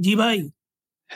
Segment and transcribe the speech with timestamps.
[0.00, 0.50] जी भाई।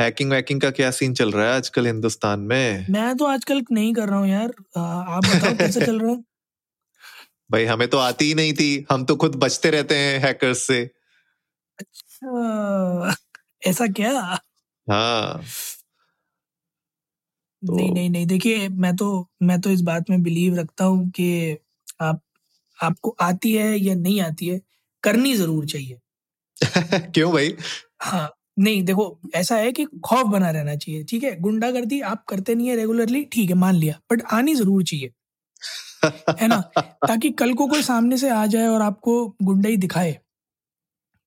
[0.01, 2.87] हैकिंग वैकिंग का क्या सीन चल रहा है आजकल हिंदुस्तान में?
[2.91, 6.17] मैं तो आजकल नहीं कर रहा हूँ यार। आप बताओ कैसे चल रहा है?
[7.53, 10.91] भाई हमें तो आती ही नहीं थी। हम तो खुद बचते रहते हैं हैकर्स से।
[11.79, 13.15] अच्छा,
[13.67, 14.39] ऐसा क्या?
[14.91, 15.43] हाँ।
[17.67, 21.11] तो- नहीं नहीं नहीं देखिए मैं तो मैं तो इस बात में बिलीव रखता हूँ
[21.11, 21.59] कि
[22.01, 22.21] आप
[22.83, 24.61] आपको आती है या नहीं आती है
[25.03, 25.99] करनी ज़रूर चाहिए।
[27.11, 27.57] क्यों भाई?
[28.03, 29.05] हाँ। नहीं देखो
[29.35, 31.41] ऐसा है कि खौफ बना रहना चाहिए ठीक है?
[31.41, 35.11] गुंडागर्दी आप करते नहीं है रेगुलरली ठीक है मान लिया बट आनी ज़रूर चाहिए
[36.41, 36.61] है ना?
[37.09, 40.19] ताकि कल को कोई सामने से आ जाए और आपको गुंडाई दिखाए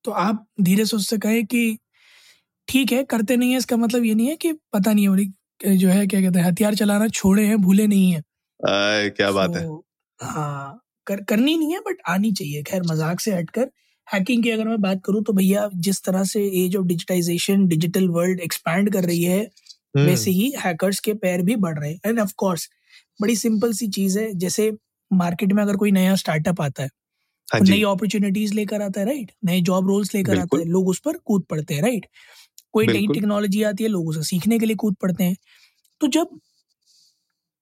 [0.05, 1.77] तो आप धीरे से उससे कहें कि
[2.67, 5.89] ठीक है करते नहीं है इसका मतलब ये नहीं है कि पता नहीं है जो
[5.89, 8.19] है क्या कहते हैं हथियार चलाना छोड़े हैं भूले नहीं है।
[8.59, 9.85] आय, क्या so, बात है। तो,
[10.19, 13.69] हाँ कर करनी नहीं है बट आनी चाहिए खैर मज़ाक से हटकर
[14.07, 18.07] हैकिंग की अगर मैं बात करूँ तो भैया जिस तरह से age of digitization digital
[18.09, 19.39] world expand कर रही है
[19.95, 22.69] हम्म, वैसे ही हैकर्स के पैर भी बढ़ रहे हैं। एंड ऑफ़ कोर्स
[23.19, 24.71] बड़ी सिंपल सी चीज़ है जैसे
[25.11, 26.89] मार्केट में अगर कोई नया स्टार्टअप आता है
[27.47, 30.99] हाँ नई अपॉर्चुनिटीज़ लेकर आता है राइट नए जॉब रोल्स लेकर आता। है लोग उस
[31.05, 32.05] पर कूद पड़ते हैं राइट
[32.73, 35.37] कोई नई टेक्नोलॉजी आती है लोग उसे सीखने के लिए कूद पड़ते हैं।
[36.01, 36.39] तो जब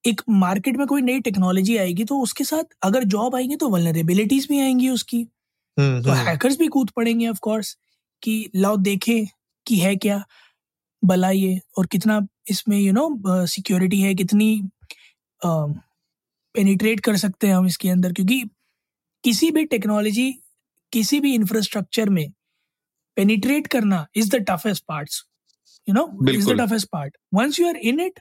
[0.03, 4.47] एक मार्केट में कोई नई टेक्नोलॉजी आएगी तो उसके साथ अगर जॉब आएँगी तो वल्नरेबिलिटीज
[4.49, 5.25] भी आएँगी उसकी।
[5.77, 7.75] तो हम्म, हैकर्स भी कूद पड़ेंगे ऑफ़ कोर्स
[8.23, 9.25] कि लाओ देखें
[9.65, 10.23] कि है क्या
[11.03, 14.49] भला ये और कितना इसमें यू नो सिक्योरिटी है कितनी
[15.41, 18.43] पेनिट्रेट uh, कर सकते हैं हम इसके अंदर क्योंकि
[19.23, 20.31] किसी भी टेक्नोलॉजी
[20.93, 22.27] किसी भी इंफ्रास्ट्रक्चर में
[23.17, 25.23] पेनिट्रेट करना is the toughest parts
[25.87, 28.19] you know is the toughest part once you are in it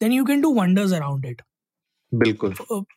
[0.00, 1.42] then you can do wonders around it
[2.12, 2.54] बिल्कुल।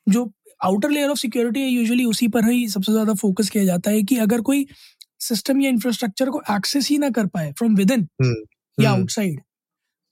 [0.09, 0.26] जो
[0.62, 4.04] आउटर लेयर ऑफ़ सिक्योरिटी है यूजुअली उसी पर ही सबसे ज़्यादा फोकस किया जाता है
[4.04, 4.66] कि अगर कोई
[5.20, 8.34] सिस्टम या इंफ्रास्ट्रक्चर को एक्सेस ही ना कर पाए फ्रॉम विद इन हम्म,
[8.78, 9.42] या हम्म, आउटसाइड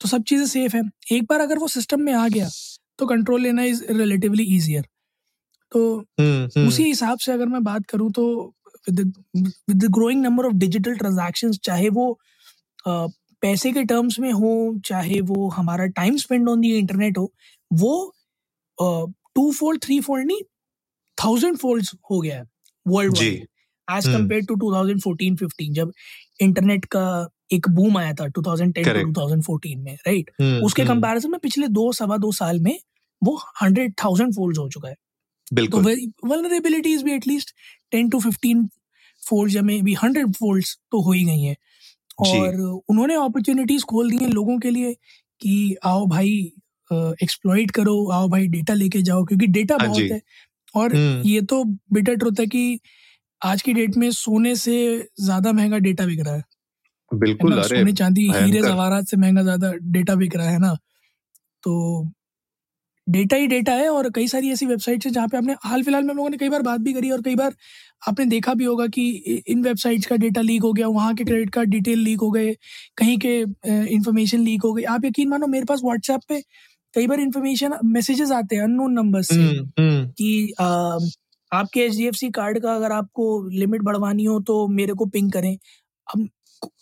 [0.01, 2.49] तो सब चीज़ें सेफ़ है। एक बार अगर वो सिस्टम में आ गया
[2.99, 4.85] तो कंट्रोल लेना इज़ रिलेटिवली ईजियर
[5.71, 8.53] तो हम्म, हम्म, उसी हिसाब से अगर मैं बात करूँ तो
[8.89, 12.19] with growing number of digital transaction चाहे वो
[12.87, 14.51] पैसे के टर्म्स में हो
[14.85, 17.31] चाहे वो हमारा time spend on the internet हो
[17.73, 17.93] वो
[19.35, 20.41] टू फोल्ड थ्री फोल्ड नहीं
[21.17, 22.43] थाउज़ेंड फोल्ड हो गया है
[22.85, 23.47] worldwide
[23.87, 25.91] age hmm. Compare to 2014-15 जब
[26.41, 27.05] इंटरनेट का
[27.53, 29.03] एक बूम आया था 2010 Correct.
[29.03, 32.77] टू 2014 में राइट हम्म, उसके हम्म, कंपैरिजन में पिछले दो सवा दो साल में
[33.21, 35.83] वो हंड्रेड थाउज़ेंड फोल्ड हो चुका है। तो बिल्कुल।
[36.25, 37.53] वल्नरेबिलिटीज भी at least
[37.91, 38.67] ten to fifteen
[39.23, 41.55] fold या मे बी हंड्रेड फोल्ड्स तो हो ही गई हैं।
[42.19, 42.55] और
[42.89, 44.93] उन्होंने अपॉर्चुनिटीज़ खोल दी हैं लोगों के लिए
[45.41, 46.51] कि आओ भाई
[46.91, 50.21] एक्सप्लॉइट करो आओ भाई डेटा लेके जाओ क्योंकि डेटा हाँ बहुत है।
[50.75, 51.63] और हम्म, ये तो
[51.93, 52.79] बिटर ट्रुथ है कि
[53.41, 54.75] आज की डेट में सोने से
[55.21, 56.43] ज़्यादा महँगा डेटा बिक रहा है।
[57.11, 60.73] बिल्कुल अरे सोने चांदी हीरे। जवाहरात से महँगा ज़्यादा डेटा बिक रहा है ना?
[61.63, 62.11] तो
[63.07, 66.03] डेटा ही डेटा है और कई सारी ऐसी वेबसाइट्स हैं जहाँ पे आपने हाल फ़िलहाल
[66.03, 67.53] में हम लोगों ने कई बार बात भी करी और कई बार
[68.09, 69.09] आपने देखा भी होगा कि
[69.47, 72.53] इन वेबसाइट्स का डेटा लीक हो गया वहाँ के क्रेडिट कार्ड डिटेल लीक हो गए
[72.97, 73.37] कहीं के
[73.95, 76.41] इंफॉर्मेशन लीक हो गई। आप यकीन मानो मेरे पास व्हाट्सएप पे
[76.93, 80.97] कई बार इंफॉर्मेशन मैसेजेस आते हैं अननोन नंबर से। हम्म, हम्म, कि आ,
[81.51, 85.57] आपके एच कार्ड का अगर आपको लिमिट बढ़वानी हो तो मेरे को पिंग करें।
[86.07, 86.29] अब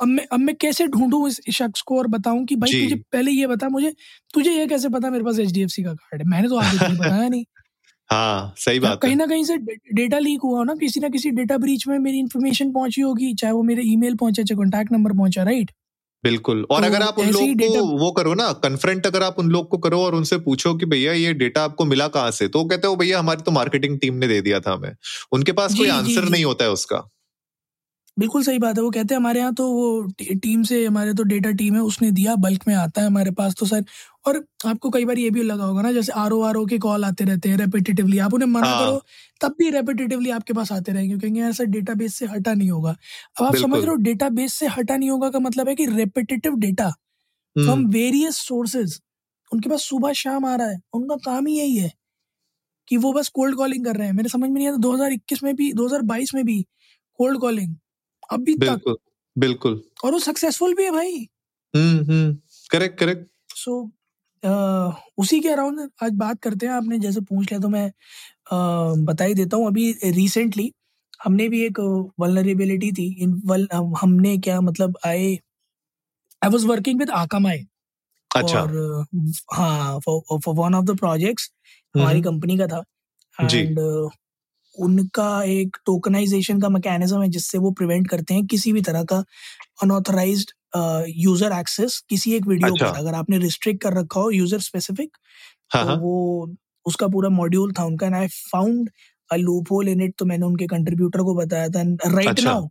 [0.02, 3.32] अब मैं अब मैं कैसे ढूंढूं इस शख्स को और बताऊँ कि भाई तुझे पहले
[3.32, 3.94] ये बता मुझे
[4.34, 6.28] तुझे ये कैसे पता मेरे पास एच का कार्ड है?
[6.30, 7.46] मैंने तो तुझे बताया नहीं।
[8.12, 9.58] हाँ सही बात कहीं ना कहीं से
[9.94, 13.54] डेटा लीक हुआ ना किसी ना किसी डेटा ब्रीच में मेरी इन्फॉर्मेशन पहुँची होगी चाहे
[13.54, 15.72] वो मेरे ईमेल पहुँचा चाहे कॉन्टैक्ट नंबर पहुँचा राइट
[16.24, 19.50] बिल्कुल। और तो अगर आप उन लोग को वो करो ना कन्फ्रंट अगर आप उन
[19.50, 22.60] लोग को करो और उनसे पूछो कि भैया ये डेटा आपको मिला कहाँ से तो
[22.60, 24.92] वो कहते हो भैया हमारी तो मार्केटिंग टीम ने दे दिया था हमें।
[25.32, 27.10] उनके पास कोई आंसर नहीं होता है उसका।
[28.18, 31.24] बिल्कुल सही बात है। वो कहते हैं हमारे यहाँ तो वो टीम से हमारे तो
[31.24, 33.84] डेटा टीम है उसने दिया बल्क में आता है हमारे पास तो सर।
[34.28, 34.38] और
[34.68, 37.06] आपको कई बार ये भी लगा होगा ना जैसे आर ओ आर ओ के कॉल
[37.06, 39.02] आते रहते हैं रेपिटेटिवली आप उन्हें मना हाँ। करो
[39.42, 42.70] तब भी रेपिटेटिवली आपके पास आते रहेंगे कहेंगे यार सर डेटा बेस से हटा नहीं
[42.72, 42.96] होगा।
[43.38, 45.86] अब आप समझ रहे हो डेटा बेस से हटा नहीं होगा का मतलब है कि
[45.88, 46.90] repetitive data
[47.56, 49.00] from various sources
[49.52, 51.92] उनके पास सुबह शाम आ रहा है उनका काम ही यही है
[52.88, 55.56] कि वो बस कोल्ड कॉलिंग कर रहे हैं। मेरे समझ में नहीं आता 2021 में
[55.56, 56.62] भी 2022 में भी
[57.20, 57.76] कोल्ड कॉलिंग
[58.32, 58.98] अभी तक। बिल्कुल
[59.36, 61.18] बिल्कुल। और वो सक्सेसफुल भी है भाई।
[61.74, 62.38] हम्म हम्म।
[62.72, 63.82] करेक्ट करेक्ट सो
[65.18, 69.24] उसी के अराउंड आज बात करते हैं। आपने जैसे पूछ लिया तो मैं uh, बता
[69.24, 70.72] ही देता हूँ। अभी रिसेंटली
[71.24, 71.80] हमने भी एक
[72.20, 73.68] वलनरेबिलिटी थी। इन वल
[74.02, 75.38] हमने क्या मतलब I
[76.42, 77.60] I was working with Akamai
[78.32, 79.06] अच्छा। और
[79.54, 81.52] हाँ for one of the projects
[81.96, 82.84] हमारी कंपनी का था।
[83.38, 83.80] एंड
[84.78, 89.24] उनका एक टोकनाइजेशन का मैकेनिज्म है जिससे वो प्रिवेंट करते हैं किसी भी तरह का
[89.84, 90.52] अनऑथराइज्ड
[91.18, 95.18] यूज़र एक्सेस किसी एक वीडियो अच्छा। पर अगर आपने रिस्ट्रिक्ट कर रखा हो यूज़र स्पेसिफिक
[95.74, 98.90] हाँ तो हाँ। वो उसका पूरा मॉड्यूल था उनका। And I found
[99.32, 99.36] a
[99.72, 102.68] loophole in it तो मैंने उनके कंट्रीब्यूटर को बताया था। राइट अच्छा। नाउ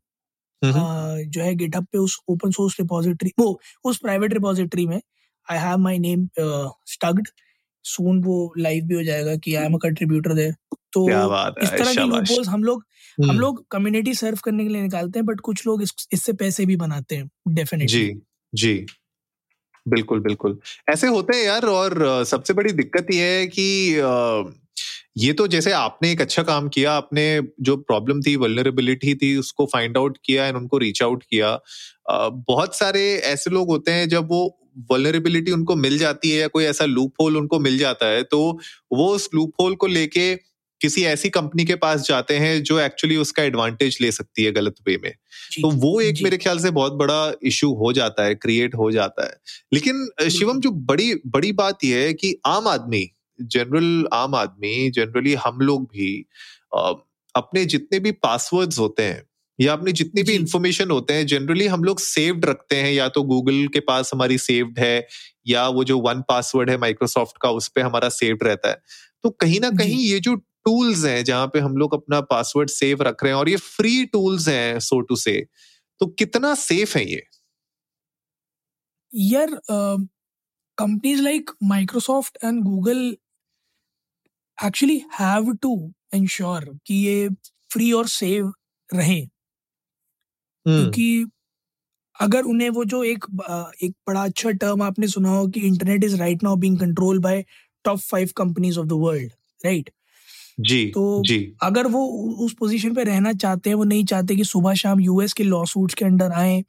[0.63, 5.01] हम्म, जो है गिटहब पे उस ओपन सोर्स रिपोजिटरी वो उस प्राइवेट रिपोजिटरी में
[5.49, 6.29] I have my name
[6.89, 7.29] staged
[7.85, 10.55] soon वो लाइव भी हो जाएगा कि I am a contributor there
[10.93, 11.09] तो
[11.63, 12.85] इस तरह के शाबाश। लूपहोल्स हम लोग
[13.19, 16.67] हम हम्म, लोग कम्युनिटी सर्व करने के लिए निकालते हैं बट कुछ लोग इससे पैसे
[16.67, 18.21] भी बनाते हैं डेफिनेटली जी
[18.55, 18.87] जी।
[19.89, 20.59] बिल्कुल बिल्कुल।
[20.89, 23.63] ऐसे होते हैं यार और सबसे बड़ी दिक्कत ये है कि
[25.17, 29.67] ये तो जैसे आपने एक अच्छा काम किया आपने जो प्रॉब्लम थी वल्नरेबिलिटी थी उसको
[29.67, 31.61] फाइंड आउट किया एंड उनको रीच आउट किया।
[32.31, 34.59] बहुत सारे ऐसे लोग होते हैं जब वो
[34.91, 38.61] वल्नरेबिलिटी उनको मिल जाती है या कोई ऐसा लूप होल उनको मिल जाता है तो
[38.93, 40.50] वो उस लूप होल को लेके
[40.81, 44.75] किसी ऐसी कंपनी के पास जाते हैं जो एक्चुअली उसका एडवांटेज ले सकती है गलत
[44.89, 45.13] वे में।
[45.63, 49.27] तो वो एक मेरे ख्याल से बहुत बड़ा इशू हो जाता है क्रिएट हो जाता
[49.27, 49.37] है।
[49.75, 53.11] लेकिन शिवम जो बड़ी बड़ी बात यह है कि आम आदमी
[53.41, 56.15] जनरल आम आदमी जनरली हम लोग भी
[57.35, 59.23] अपने जितने भी पासवर्ड्स होते हैं
[59.59, 63.23] या अपनी जितनी भी इंफॉर्मेशन होते हैं जनरली हम लोग सेव्ड रखते हैं या तो
[63.23, 65.07] गूगल के पास हमारी सेव्ड है
[65.47, 68.81] या वो जो वन पासवर्ड है माइक्रोसॉफ्ट का उस पे हमारा सेव्ड रहता है।
[69.23, 70.37] तो कहीं ना कहीं ये जो
[70.67, 74.05] टूल्स हैं जहाँ पे हम लोग अपना पासवर्ड सेव रख रहे हैं और ये फ्री
[74.07, 75.41] टूल्स हैं सो टू से
[76.01, 77.23] तो कितना सेफ़ है ये?
[79.13, 79.59] यार
[80.79, 83.17] companies like Microsoft and Google
[84.59, 85.75] actually have to
[86.15, 87.29] ensure कि ये
[87.73, 88.53] फ्री और सेव
[88.91, 89.21] रहे।
[90.67, 91.27] हम्म। क्योंकि
[92.21, 93.25] अगर उन्हें वो जो एक
[93.83, 97.45] एक बड़ा अच्छा टर्म आपने सुना हो कि internet is right now being control by
[97.85, 99.91] top five companies of the world right
[100.61, 102.05] जी तो जी। अगर वो
[102.45, 105.65] उस पोजीशन पे रहना चाहते हैं वो नहीं चाहते कि सुबह शाम यूएस के लॉ
[105.65, 106.63] सूट्स के अंडर आए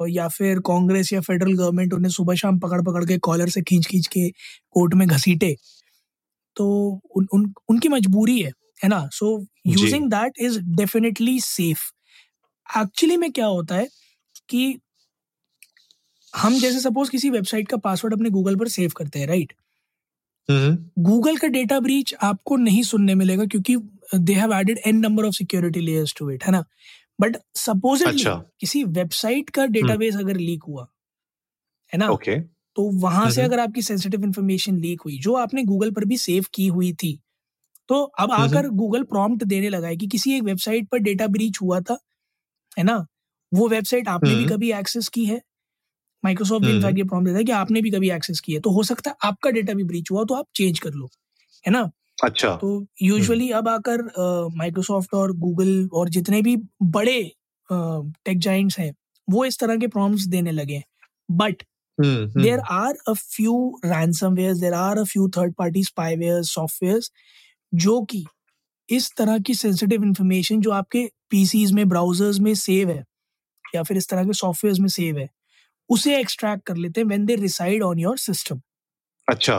[0.00, 3.62] और या फिर कांग्रेस या फेडरल गवर्नमेंट उन्हें सुबह शाम पकड़ पकड़ के कॉलर से
[3.62, 4.28] खींच खींच के
[4.72, 5.56] कोर्ट में घसीटे
[6.56, 6.66] तो
[7.16, 8.52] उन, उन उनकी मजबूरी है
[8.84, 9.08] है ना?
[9.12, 11.90] So using that is definitely safe
[12.66, 13.88] actually में क्या होता है
[14.50, 14.78] कि
[16.32, 19.65] हम जैसे सपोज़ किसी वेबसाइट का पासवर्ड अपने गूगल पर सेव करते हैं राइट हम्म
[20.48, 23.76] गूगल का डेटा ब्रीच आपको नहीं सुनने मिलेगा क्योंकि
[24.14, 26.64] they have added an number of security layers to it है ना?
[27.20, 30.86] बट सपोजिटली अच्छा। किसी वेबसाइट का डेटाबेस अगर लीक हुआ
[31.92, 32.08] है ना?
[32.08, 32.38] ओके
[32.76, 36.16] तो वहाँ से हम्म। अगर आपकी सेंसिटिव इंफॉर्मेशन लीक हुई जो आपने गूगल पर भी
[36.16, 37.18] सेव की हुई थी
[37.88, 41.26] तो अब हम्म। आकर गूगल प्रॉम्प्ट देने लगा है कि किसी एक वेबसाइट पर डेटा
[41.26, 41.98] ब्रीच हुआ था
[42.78, 43.06] है ना?
[43.52, 45.40] वो वेबसाइट आपने भी हम्म। कभी एक्सेस की है?
[46.26, 46.98] Microsoft in fact hmm.
[46.98, 49.50] ये प्रॉम्प्ट देता है कि आपने भी कभी एक्सेस किया तो हो सकता है आपका
[49.50, 51.08] डेटा भी ब्रीच हुआ तो आप चेंज कर लो
[51.64, 51.90] है ना?
[52.24, 54.02] अच्छा। तो यूजुअली अब आकर
[54.56, 57.20] माइक्रोसॉफ्ट और गूगल और जितने भी बड़े
[57.68, 58.92] टेक जाइंट्स हैं
[59.28, 60.84] वो इस तरह के प्रॉम्प्ट्स देने लगे हैं।
[61.28, 61.62] But
[62.00, 67.10] there are a few a few ransomwares there are a few third party spywares
[67.74, 68.24] जो कि
[68.88, 73.04] इस तरह की सेंसिटिव इंफॉर्मेशन जो आपके पीसीज में ब्राउजर्स में सेव है
[73.74, 75.28] या फिर इस तरह के सॉफ्टवेयर में सेव है
[75.90, 78.60] उसे एक्सट्रैक्ट कर लेते हैं when they reside on your system
[79.28, 79.58] अच्छा।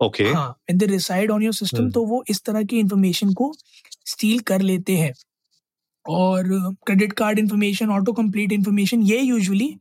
[0.00, 3.52] ओके हाँ when they reside on your system तो वो इस तरह की इंफॉर्मेशन को
[4.06, 5.12] स्टील कर लेते हैं।
[6.06, 6.44] और
[6.86, 9.74] credit card information auto complete information ये यूजुअली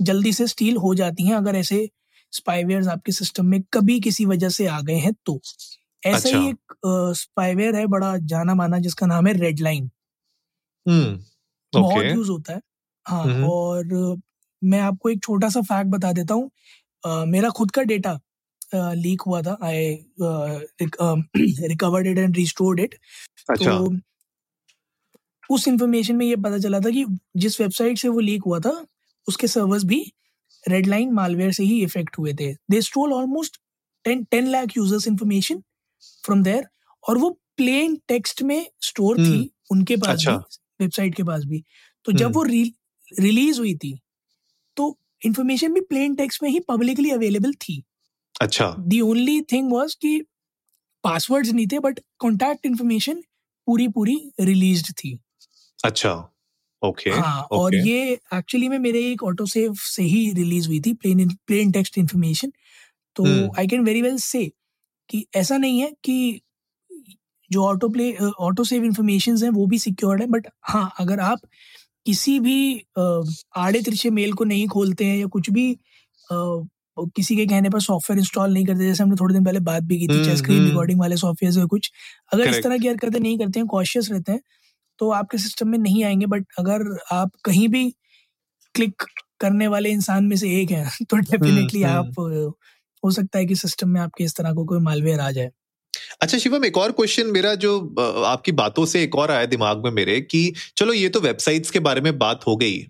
[0.00, 1.88] जल्दी से स्टील हो जाती हैं अगर ऐसे
[2.32, 5.40] स्पाईवेयर आपके सिस्टम में कभी किसी वजह से आ गए हैं तो।
[6.02, 6.74] ऐसा अच्छा। ही एक
[7.16, 9.90] स्पाईवेयर है बड़ा जाना माना जिसका नाम है रेड लाइन
[10.86, 11.18] हम्म
[11.72, 12.60] बहुत यूज़ होता है।
[13.06, 13.84] हाँ हम्म और
[14.64, 16.50] मैं आपको एक छोटा सा फैक्ट बता देता हूँ।
[17.06, 18.18] अ, मेरा खुद का डेटा
[18.74, 19.94] लीक हुआ था। I
[21.68, 22.94] recovered it and restored it
[23.50, 23.96] तो
[25.50, 27.04] उस इंफॉर्मेशन में ये पता चला था कि
[27.36, 28.86] जिस वेबसाइट से वो लीक हुआ था
[29.28, 30.12] उसके सर्वर्स भी
[30.68, 33.56] रेड लाइन मालवेयर से ही इफ़ेक्ट हुए थे। They stole almost
[34.04, 35.62] ten ten lakh users information
[36.24, 36.66] from there
[37.08, 40.34] और वो प्लेन टेक्स्ट में स्टोर हम्म। थी उनके पास अच्छा।
[40.80, 41.64] वेबसाइट के पास भी।
[42.04, 43.98] तो जब हम्म। वो रिलीज़ हुई थी
[45.24, 47.82] इंफॉर्मेशन भी प्लेन टेक्स्ट में ही पब्लिकली अवेलेबल थी।
[48.40, 50.20] अच्छा। दी ओनली थिंग वाज कि
[51.04, 53.22] पासवर्ड्स नहीं थे बट कॉन्टैक्ट इन्फॉर्मेशन
[53.66, 55.18] पूरी पूरी रिलीज़ थी।
[55.84, 56.28] अच्छा।
[56.82, 57.58] ओके okay, हाँ okay.
[57.58, 61.70] और ये एक्चुअली में मेरे एक ऑटो सेव से ही रिलीज़ हुई थी प्लेन प्लेन
[61.72, 62.52] टेक्स्ट इन्फॉर्मेशन
[63.16, 63.24] तो
[63.58, 64.44] आई कैन वेरी वेल से
[65.08, 66.40] कि ऐसा नहीं है कि
[67.50, 71.40] जो auto play auto save information है वो भी सिक्योर्ड है बट हाँ अगर आप
[72.06, 72.56] किसी भी
[72.98, 73.22] अ,
[73.56, 76.36] आड़े तिरछे मेल को नहीं खोलते हैं या कुछ भी अ,
[77.16, 79.98] किसी के कहने पर सॉफ्टवेयर इंस्टॉल नहीं करते जैसे हमने थोड़े दिन पहले बात भी
[79.98, 81.90] की थी हम्म, स्क्रीन हम्म। रिकॉर्डिंग वाले सॉफ्टवेयर या कुछ
[82.32, 82.62] अगर इस.
[82.64, 84.40] तरह की हरकतें नहीं करते हैं कॉशियस रहते हैं
[85.00, 86.82] तो आपके सिस्टम में नहीं आएँगे बट अगर
[87.12, 87.90] आप कहीं भी
[88.74, 89.02] क्लिक
[89.40, 92.52] करने वाले इंसान में से एक हैं तो डेफिनेटली हम्म। आप अ,
[93.02, 95.50] हो सकता है कि सिस्टम में आपके इस तरह को कोई मालवेयर आ जाए
[96.22, 97.72] अच्छा शिवम एक और क्वेश्चन मेरा जो
[98.26, 101.78] आपकी बातों से एक और आया दिमाग में मेरे कि चलो ये तो वेबसाइट्स के
[101.78, 102.86] बारे में बात हो गई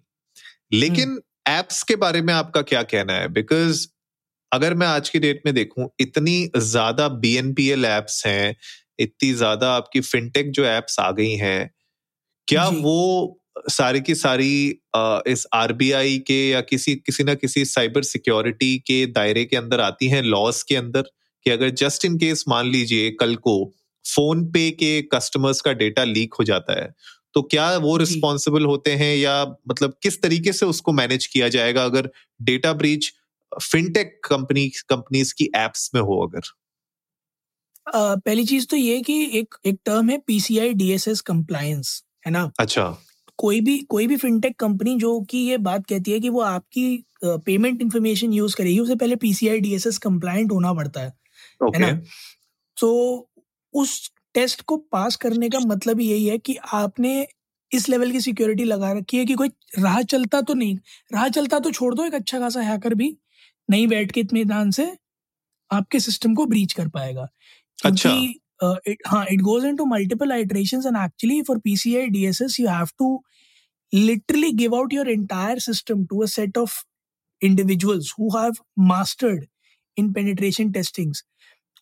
[0.72, 1.18] लेकिन
[1.48, 3.28] एप्स के बारे में आपका क्या कहना है?
[3.28, 3.86] बिकॉज़
[4.52, 8.56] अगर मैं आज की डेट में देखूँ इतनी ज़्यादा B N P L apps हैं
[8.98, 11.70] इतनी ज़्यादा आपकी फिनटेक जो एप्स आ गई हैं
[12.48, 13.38] क्या वो
[13.70, 14.80] सारी की सारी
[15.32, 20.08] इस आरबीआई के या किसी किसी ना किसी साइबर सिक्योरिटी के दायरे के अंदर आती
[20.08, 21.02] हैं लॉस के अंदर?
[21.46, 23.56] कि अगर जस्ट इन केस मान लीजिए कल को
[24.04, 26.92] फ़ोन पे के कस्टमर्स का डेटा लीक हो जाता है
[27.34, 29.34] तो क्या वो रिस्पॉन्सिबल होते हैं या
[29.70, 32.10] मतलब किस तरीके से उसको मैनेज किया जाएगा अगर
[32.42, 33.12] data breach
[33.52, 36.52] fintech company companies की एप्स में हो अगर?
[37.86, 42.50] अ, पहली चीज़ तो ये कि एक एक टर्म है पीसीआई डीएसएस कंप्लायंस है ना?
[42.58, 42.84] अच्छा।
[43.38, 46.86] कोई भी कोई भी फिनटेक कंपनी जो कि ये बात कहती है कि वो आपकी
[47.24, 51.12] पेमेंट इंफॉर्मेशन यूज़ करेगी उसे पहले पीसीआई डीएसएस कंप्लायंट होना पड़ता है।
[51.68, 52.00] है ना?
[52.76, 53.30] तो
[53.74, 57.26] उस टेस्ट को पास करने का मतलब यही है कि आपने
[57.72, 60.76] इस लेवल की सिक्योरिटी लगा रखी है कि कोई राह चलता तो नहीं
[61.12, 63.16] राह चलता तो छोड़ दो एक अच्छा खासा हैकर भी
[63.70, 64.96] नहीं बैठ के इत्मीनान से
[65.70, 67.28] आपके सिस्टम को ब्रीच कर पाएगा।
[67.84, 68.10] अच्छा।
[69.06, 73.24] हाँ it goes into multiple iterations and actually for PCI DSS you have to
[73.92, 76.76] literally give out your entire system to a set of
[77.42, 79.42] individuals who have mastered
[79.96, 81.20] in penetration testings.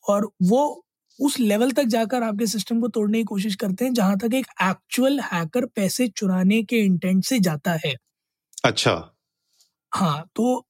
[0.08, 0.86] और वो
[1.18, 4.46] उस level तक जाकर आपके system को तोड़ने की कोशिश करते हैं जहाँ तक एक
[4.62, 7.94] एक्चुअल हैकर पैसे चुराने के इंटेंट से जाता है।
[8.64, 8.92] अच्छा।
[9.92, 10.66] हाँ तो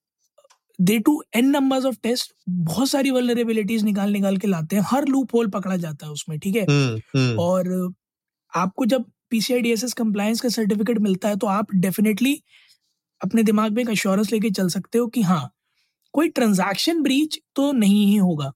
[0.79, 5.07] they to an numbers of test बहुत सारी वल्नरेबिलिटीज निकाल निकाल के लाते हैं हर
[5.09, 6.63] लूप होल पकड़ा जाता है उसमें ठीक है?
[6.63, 7.93] हम्म हम्म। और
[8.53, 12.43] आपको जब पीसीआई डीएसएस कंप्लायंस का सर्टिफिकेट मिलता है तो आप डेफिनेटली
[13.21, 15.51] अपने दिमाग में एक अश्योरेंस लेके चल सकते हो कि हाँ
[16.15, 18.53] कोई ट्रांजैक्शन ब्रीच तो नहीं ही होगा।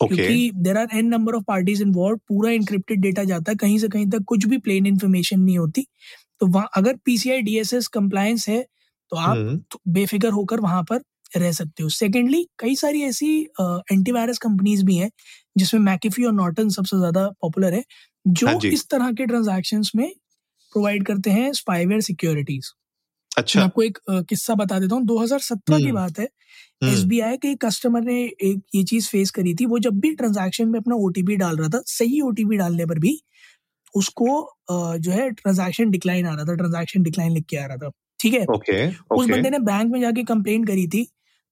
[0.00, 3.88] क्योंकि there are n number of parties involve पूरा इंक्रिप्टेड डेटा जाता है कहीं से
[3.88, 5.86] कहीं तक कुछ भी प्लेन इन्फॉर्मेशन नहीं होती।
[6.40, 8.62] तो वहाँ अगर पीसीआई डीएसएस कंप्लायंस है
[9.12, 11.02] तो आप हम्म। तो बेफिक्र होकर वहाँ पर
[11.36, 13.28] रह सकते हो। सेकेंडली कई सारी ऐसी
[13.60, 15.10] एंटीवायरस कंपनीज़ भी हैं
[15.56, 20.08] जिसमें मैकेफी और नॉटन सबसे ज़्यादा पॉपुलर है हाँ जो। इस तरह के ट्रांजेक्शन में
[20.72, 22.70] प्रोवाइड करते हैं स्पाईवेयर सिक्योरिटीज
[23.32, 26.28] अच्छा। मैं आपको एक किस्सा बता देता हूँ। 2017 की हम्म, बात है
[26.82, 30.14] हम्म, एसबीआई के एक कस्टमर ने एक ये चीज़ फेस करी थी वो जब भी
[30.14, 33.18] ट्रांजेक्शन में अपना ओटीपी डाल रहा था सही ओटीपी डालने पर भी
[33.94, 34.28] उसको
[34.70, 38.34] जो है ट्रांजेक्शन डिक्लाइन आ रहा था ट्रांजेक्शन डिक्लाइन लिख के आ रहा था ठीक
[38.34, 38.44] है?
[38.46, 41.06] ओके उस ओके। बंदे ने बैंक में जाके कंप्लेन करी थी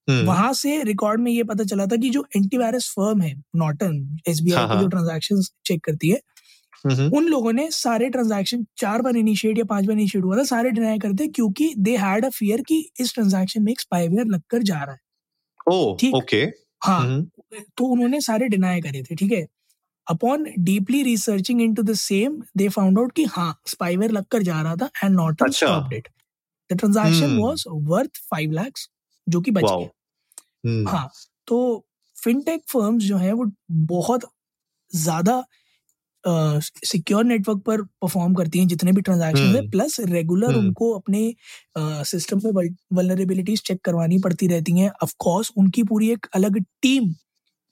[0.08, 3.96] हम्म, वहाँ से रिकॉर्ड में ये पता चला था कि जो एंटीवायरस फर्म है नॉर्टन
[4.28, 6.20] एसबीआई हाँ, की जो ट्रांजेक्शन चेक करती है
[6.86, 10.44] हम्म, उन लोगों ने सारे ट्रांजैक्शन चार बार इनिशिएट या पाँच बार इनिशिएट हुआ था
[10.44, 14.62] सारे डिनाई करते क्योंकि दे हैड अ फियर कि इस ट्रांजैक्शन में एक स्पाईवेयर लगकर
[14.62, 14.98] जा रहा है।
[16.00, 16.42] ठीक। ओके।
[16.84, 19.46] हाँ हम्म, तो उन्होंने सारे डिनाई करे थे ठीक है?
[20.06, 24.76] Upon deeply researching into the same they found out कि हाँ स्पाईवेयर लगकर जा रहा
[24.76, 26.08] था एंड नॉट अच्छा। Stopped
[26.70, 27.38] the transaction.
[27.38, 28.88] Was worth five lakhs
[29.28, 29.88] जो कि बच गया।
[30.66, 31.10] हम्म, हाँ
[31.46, 34.30] तो फिनटेक फर्म्स जो है वो बहुत
[34.94, 35.44] ज़्यादा
[36.24, 41.32] सिक्योर uh, नेटवर्क पर परफॉर्म करती हैं जितने भी ट्रांजैक्शन है प्लस रेगुलर। उनको अपने
[42.06, 47.12] सिस्टम में वल्नरेबिलिटीज चेक करवानी पड़ती रहती हैं। ऑफ़ कोर्स उनकी पूरी एक अलग टीम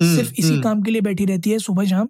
[0.00, 2.08] हम्म, सिर्फ़ इसी हम्म, काम के लिए बैठी रहती है सुबह शाम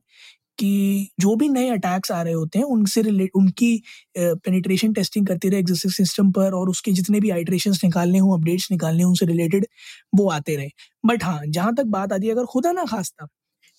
[0.58, 3.70] कि जो भी नए अटैक्स आ रहे होते हैं उनसे रिलेट उनकी
[4.18, 8.70] पेनिट्रेशन टेस्टिंग करती रहे एग्जिस्टिंग सिस्टम पर और उसके जितने भी आइट्रेशंस निकालने हों अपडेट्स
[8.70, 9.66] निकालने हों उनसे रिलेटेड
[10.14, 10.68] वो आते रहे।
[11.06, 13.26] बट हाँ जहाँ तक बात आती है अगर खुदा ना खास्ता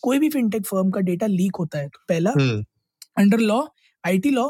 [0.03, 2.31] कोई भी फिनटेक फर्म का डेटा लीक होता है तो पहला
[3.17, 3.61] अंडर लॉ
[4.03, 4.47] आईटी लॉ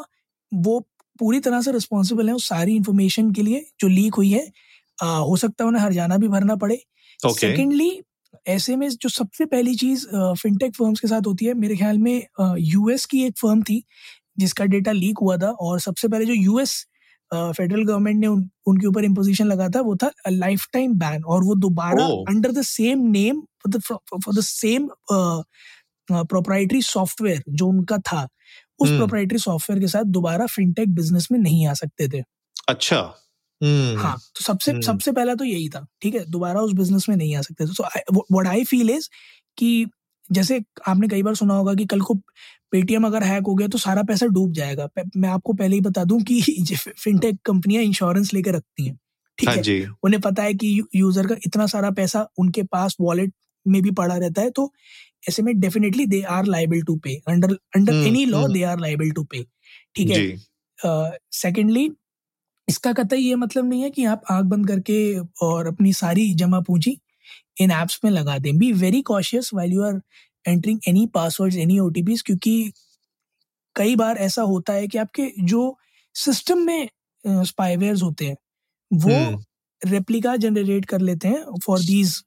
[0.51, 0.79] वो
[1.19, 4.51] पूरी तरह से रिस्पॉन्सिबल है उस सारी इंफॉर्मेशन के लिए जो लीक हुई है।
[5.03, 6.75] आ, हो सकता है उन्हें हरजाना भी भरना पड़े।
[7.39, 7.89] सेकेंडली
[8.47, 10.05] ऐसे में जो सबसे पहली चीज़
[10.41, 12.23] फिनटेक फर्म्स के साथ होती है मेरे ख्याल में
[12.59, 13.83] यूएस की एक फर्म थी
[14.39, 16.85] जिसका डेटा लीक हुआ था और सबसे पहले जो यूएस
[17.31, 21.43] फेडरल गवर्नमेंट ने उन, उनके ऊपर इम्पोजिशन लगा था वो था लाइफ टाइम बैन और
[21.43, 24.89] वो दोबारा under the same name for the same
[26.07, 28.27] proprietary software जो उनका था
[28.79, 32.23] उस हम्म। प्रोप्राइटरी सॉफ्टवेयर के साथ दोबारा फिनटेक बिज़नेस में नहीं आ सकते थे
[32.67, 32.97] अच्छा.
[33.61, 34.81] हाँ तो सबसे hmm.
[34.81, 37.83] सबसे पहला तो यही था ठीक है दोबारा उस बिज़नेस में नहीं आ सकते so
[38.11, 39.07] what I feel is
[39.57, 39.85] कि
[40.29, 42.13] जैसे आपने कई बार सुना होगा कि कल को
[42.71, 46.03] पेटीएम अगर हैक हो गया तो सारा पैसा डूब जाएगा मैं आपको पहले ही बता
[46.03, 46.41] दूँ कि
[46.97, 48.97] फिनटेक कंपनियाँ इंश्योरेंस लेके रखती हैं
[49.37, 53.33] ठीक हाँ है उन्हें पता है कि यूज़र का इतना सारा पैसा उनके पास वॉलेट
[53.67, 54.73] में भी पड़ा रहता है तो
[55.29, 59.11] ऐसे में definitely they are liable to pay under under any law they are liable
[59.11, 59.43] to pay
[59.95, 60.37] ठीक है?
[61.31, 61.95] सेकेंडली uh,
[62.69, 66.59] इसका कतई ये मतलब नहीं है कि आप आग बंद करके और अपनी सारी जमा
[66.59, 66.99] पूंजी
[67.61, 70.01] इन एप्स में लगा दें। Be very cautious while you are
[70.47, 72.71] entering any password any ओ क्योंकि
[73.75, 75.77] कई बार ऐसा होता है कि आपके जो
[76.15, 76.89] सिस्टम में
[77.27, 78.35] स्पाईवेयर होते हैं
[78.91, 79.43] वो
[79.85, 82.23] रेप्लिका हम्म। जनरेट कर लेते हैं फॉर दीज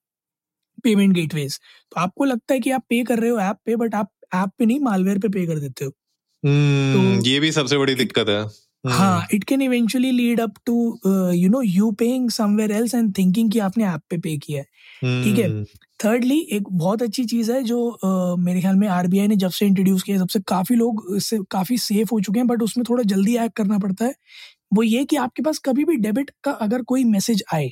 [0.84, 1.58] पेमेंट गेटवेज।
[1.92, 4.50] तो आपको लगता है कि आप पे कर रहे हो ऐप पे बट आप ऐप
[4.58, 8.28] पे नहीं मालवेयर पे पे कर देते हो। hmm, तो ये भी सबसे बड़ी दिक्कत
[8.28, 8.44] है।
[8.84, 10.75] हाँ it can eventually lead up to
[11.06, 15.25] you know you paying someone else and thinking कि आपने ऐप पे पे किया है।
[15.25, 15.64] ठीक है?
[16.04, 16.56] Thirdly hmm.
[16.56, 20.02] एक बहुत अच्छी चीज़ है जो uh, मेरे ख्याल में आरबीआई ने जब से इंट्रोड्यूस
[20.02, 23.56] किया सबसे काफ़ी लोग इससे काफ़ी सेफ़ हो चुके हैं बट उसमें थोड़ा जल्दी एक्ट
[23.56, 24.14] करना पड़ता है।
[24.75, 27.70] वो ये कि आपके पास कभी भी डेबिट का अगर कोई मैसेज आए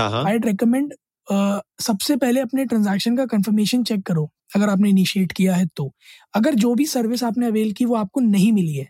[0.00, 0.92] आई रिकमेंड
[1.28, 5.90] सबसे पहले अपने ट्रांजैक्शन का कंफर्मेशन चेक करो अगर आपने इनिशिएट किया है तो।
[6.34, 8.88] अगर जो भी सर्विस आपने अवेल की वो आपको नहीं मिली है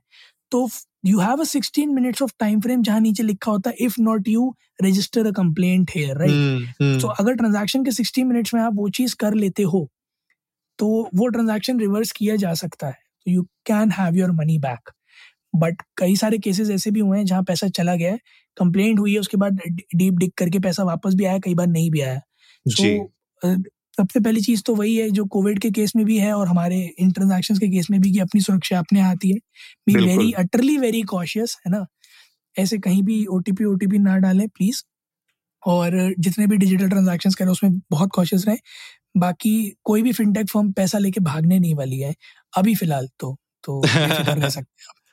[0.52, 0.68] तो
[1.06, 4.28] you have a 16 minutes of time frame जहाँ नीचे लिखा होता है if not
[4.28, 6.44] you register a complaint here right
[7.00, 9.88] तो अगर ट्रांजेक्शन के 60 मिनट्स में आप वो चीज़ कर लेते हो
[10.78, 12.94] तो वो ट्रांजेक्शन रिवर्स किया जा सकता है।
[13.26, 14.90] तो you can have your money back
[15.54, 18.18] but कई सारे केसेस ऐसे भी हुए हैं जहाँ पैसा चला गया है
[18.56, 19.60] कंप्लेंट हुई है उसके बाद
[19.96, 22.20] डीप डिक करके पैसा वापस भी आया कई बार नहीं भी आया।
[22.66, 23.10] तो
[23.98, 26.78] सबसे पहली चीज़ तो वही है जो कोविड के केस में भी है और हमारे
[27.00, 29.38] इन ट्रांजेक्शन के केस में भी कि अपनी सुरक्षा अपने आती है
[29.86, 31.86] be very utterly very cautious है ना?
[32.56, 34.82] ऐसे कहीं भी ओटीपी ओटीपी ना डालें प्लीज़
[35.62, 38.58] और जितने भी डिजिटल ट्रांजेक्शन करें उसमें बहुत कॉशियस रहें।
[39.18, 42.14] बाकी कोई भी फिनटेक फर्म पैसा लेके भागने नहीं वाली है
[42.52, 45.03] अभी फ़िलहाल तो तो कर सकते हैं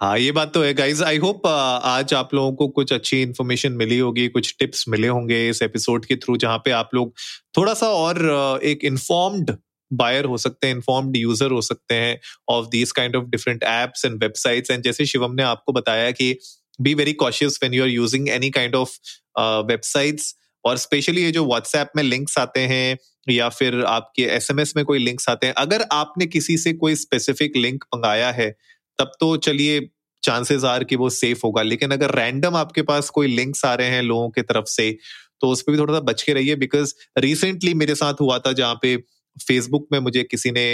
[0.00, 3.72] हाँ ये बात तो है गाइज़ आई होप आज आप लोगों को कुछ अच्छी इन्फॉर्मेशन
[3.72, 7.14] मिली होगी, कुछ टिप्स मिले होंगे इस एपिसोड के थ्रू जहाँ पे आप लोग
[7.56, 8.20] थोड़ा सा और
[8.64, 9.56] एक इन्फॉर्म्ड
[9.92, 14.04] बायर हो सकते हैं इन्फॉर्म्ड यूज़र हो सकते हैं of these kind of different apps
[14.04, 16.38] and websites and जैसे शिवम ने आपको बताया कि
[16.80, 18.90] be very cautious when you are using any kind of
[19.40, 20.34] websites
[20.64, 24.98] और स्पेशली ये जो व्हाट्सएप में लिंक्स आते हैं या फिर आपके एसएमएस में कोई
[24.98, 28.56] लिंक्स आते हैं, अगर आपने किसी से कोई स्पेसिफिक लिंक मंगाया है
[28.98, 29.88] तब तो चलिए
[30.22, 33.88] चांसेस आर कि वो सेफ़ होगा। लेकिन अगर रैंडम आपके पास कोई लिंक्स आ रहे
[33.88, 34.90] हैं लोगों की तरफ़ से
[35.42, 38.52] तो उस पर भी थोड़ा सा बच के रहिए बिकॉज़ रिसेंटली मेरे साथ हुआ था
[38.52, 38.96] जहाँ पे
[39.36, 40.64] फेसबुक में मुझे किसी ने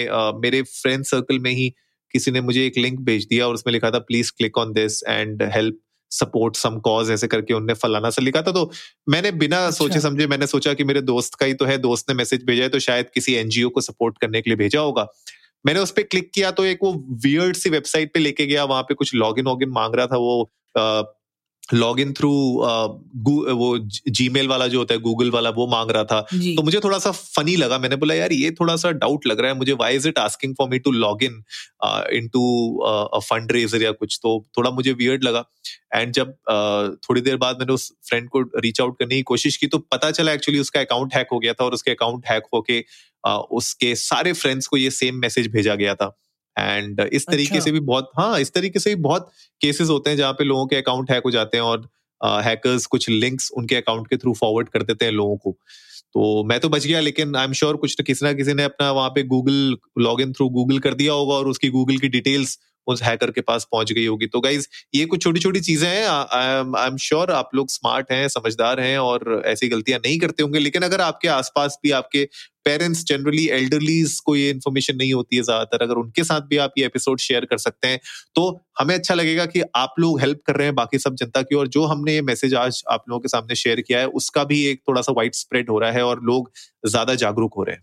[0.40, 1.68] मेरे फ्रेंड सर्कल में ही
[2.14, 5.02] किसी ने मुझे एक लिंक भेज दिया और उसमें लिखा था please click on this
[5.04, 5.78] and help
[6.10, 8.70] support some cause ऐसे करके उनने फलाना सा लिखा था। तो
[9.08, 12.10] मैंने बिना अच्छा। सोचे समझे मैंने सोचा कि मेरे दोस्त का ही तो है दोस्त
[12.10, 15.06] ने मैसेज भेजा है तो शायद किसी एनजीओ को सपोर्ट करने के लिए भेजा होगा।
[15.66, 18.82] मैंने उस पर क्लिक किया तो एक वो वियर्ड सी वेबसाइट पे लेके गया, वहाँ
[18.82, 20.52] पे कुछ लॉग इन वॉग इन मांग रहा था वो
[21.72, 26.20] लॉग इन थ्रू वो जीमेल वाला जो होता है गूगल वाला वो मांग रहा था।
[26.56, 29.50] तो मुझे थोड़ा सा फनी लगा। मैंने बोला यार ये थोड़ा सा डाउट लग रहा
[29.50, 31.42] है। मुझे why is it asking for me to log in
[32.28, 33.20] into
[33.52, 34.18] fundraiser या कुछ?
[34.22, 35.44] तो थोड़ा मुझे वियर्ड लगा।
[35.94, 39.56] एंड जब uh, थोड़ी देर बाद मैंने उस फ्रेंड को रीच आउट करने की कोशिश
[39.56, 42.42] की तो पता चला एक्चुअली उसका अकाउंट हैक हो गया था और उसके अकाउंट हैक
[42.54, 42.84] होके
[43.28, 46.16] uh, उसके सारे फ्रेंड्स को ये सेम मैसेज भेजा गया था।
[46.56, 50.10] एंड इस तरीके अच्छा। से भी बहुत हाँ इस तरीके से भी बहुत केसेस होते
[50.10, 51.88] हैं जहाँ पे लोगों के अकाउंट हैक हो जाते हैं और
[52.20, 55.56] हैकर्स uh, कुछ लिंक्स उनके अकाउंट के थ्रू फॉरवर्ड कर देते हैं लोगों को
[56.14, 58.64] तो मैं तो बच गया लेकिन आई एम श्योर कुछ तो किसी ना किसी ने
[58.64, 62.08] अपना वहाँ पे Google log in through Google कर दिया होगा और उसकी गूगल की
[62.08, 65.88] डिटेल्स उस हैकर के पास पहुँच गई होगी। तो गाइज़ ये कुछ छोटी छोटी चीज़ें
[65.88, 70.42] हैं। आई एम श्योर आप लोग स्मार्ट हैं, समझदार हैं और ऐसी गलतियाँ नहीं करते
[70.42, 72.28] होंगे। लेकिन अगर आपके आसपास भी आपके
[72.66, 76.72] पेरेंट्स जनरली एल्डरलीज को ये इन्फॉर्मेशन नहीं होती है ज़्यादातर, अगर उनके साथ भी आप
[76.78, 77.98] ये एपिसोड शेयर कर सकते हैं
[78.36, 78.48] तो
[78.80, 81.68] हमें अच्छा लगेगा कि आप लोग हेल्प कर रहे हैं बाकी सब जनता की और
[81.68, 84.80] जो हमने ये मैसेज आज आप लोगों के सामने शेयर किया है, उसका भी एक
[84.88, 86.50] थोड़ा सा वाइड स्प्रेड हो रहा है और लोग
[86.84, 87.82] ज़्यादा जागरूक हो रहे हैं।